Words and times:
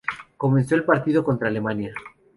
Comenzó 0.35 0.73
el 0.73 0.83
partido 0.83 1.23
contra 1.23 1.47
Alemania. 1.49 1.93